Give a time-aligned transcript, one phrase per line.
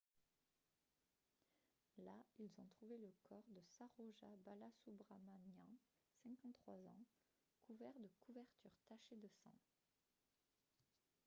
[1.99, 5.77] là ils ont trouvé le corps de saroja balasubramanian
[6.23, 7.05] 53 ans
[7.67, 9.53] couvert de couvertures tachées de sang